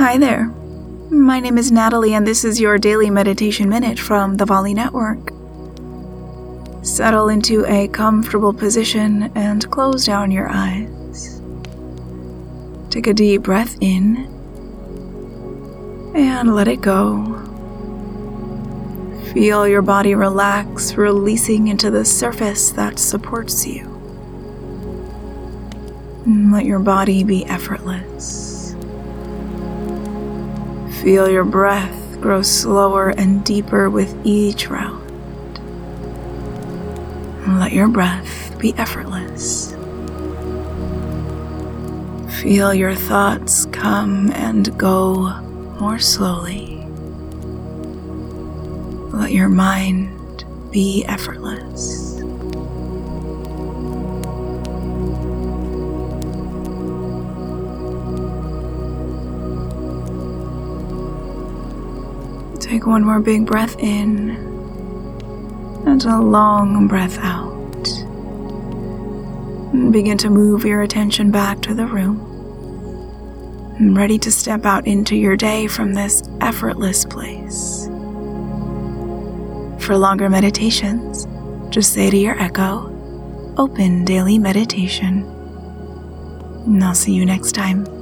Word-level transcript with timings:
Hi 0.00 0.16
there. 0.16 0.46
My 1.10 1.40
name 1.40 1.58
is 1.58 1.70
Natalie, 1.70 2.14
and 2.14 2.26
this 2.26 2.42
is 2.42 2.58
your 2.58 2.78
daily 2.78 3.10
meditation 3.10 3.68
minute 3.68 3.98
from 3.98 4.38
the 4.38 4.46
Volley 4.46 4.72
Network. 4.72 5.30
Settle 6.82 7.28
into 7.28 7.66
a 7.66 7.86
comfortable 7.88 8.54
position 8.54 9.30
and 9.34 9.70
close 9.70 10.06
down 10.06 10.30
your 10.30 10.48
eyes. 10.48 11.42
Take 12.88 13.08
a 13.08 13.12
deep 13.12 13.42
breath 13.42 13.76
in 13.82 14.24
and 16.14 16.54
let 16.54 16.66
it 16.66 16.80
go. 16.80 17.36
Feel 19.34 19.68
your 19.68 19.82
body 19.82 20.14
relax, 20.14 20.94
releasing 20.94 21.68
into 21.68 21.90
the 21.90 22.06
surface 22.06 22.70
that 22.70 22.98
supports 22.98 23.66
you. 23.66 23.86
Let 26.50 26.64
your 26.64 26.78
body 26.78 27.22
be 27.22 27.44
effortless. 27.44 28.49
Feel 31.02 31.30
your 31.30 31.44
breath 31.44 32.20
grow 32.20 32.42
slower 32.42 33.08
and 33.08 33.42
deeper 33.42 33.88
with 33.88 34.14
each 34.22 34.68
round. 34.68 34.98
Let 37.58 37.72
your 37.72 37.88
breath 37.88 38.54
be 38.58 38.74
effortless. 38.74 39.72
Feel 42.42 42.74
your 42.74 42.94
thoughts 42.94 43.64
come 43.66 44.30
and 44.32 44.76
go 44.78 45.30
more 45.80 45.98
slowly. 45.98 46.84
Let 49.14 49.32
your 49.32 49.48
mind 49.48 50.44
be 50.70 51.04
effortless. 51.06 52.09
Take 62.60 62.86
one 62.86 63.04
more 63.04 63.20
big 63.20 63.46
breath 63.46 63.76
in 63.78 64.30
and 65.86 66.04
a 66.04 66.20
long 66.20 66.86
breath 66.86 67.18
out. 67.18 67.88
And 69.72 69.92
begin 69.92 70.18
to 70.18 70.30
move 70.30 70.64
your 70.64 70.82
attention 70.82 71.30
back 71.30 71.62
to 71.62 71.74
the 71.74 71.86
room. 71.86 72.20
And 73.78 73.96
ready 73.96 74.18
to 74.18 74.30
step 74.30 74.66
out 74.66 74.86
into 74.86 75.16
your 75.16 75.36
day 75.36 75.66
from 75.66 75.94
this 75.94 76.22
effortless 76.40 77.04
place. 77.04 77.86
For 79.84 79.96
longer 79.96 80.28
meditations, 80.28 81.26
just 81.70 81.94
say 81.94 82.10
to 82.10 82.16
your 82.16 82.38
echo, 82.38 82.88
Open 83.56 84.04
Daily 84.04 84.38
Meditation. 84.38 85.24
And 86.66 86.84
I'll 86.84 86.94
see 86.94 87.14
you 87.14 87.24
next 87.24 87.52
time. 87.52 87.99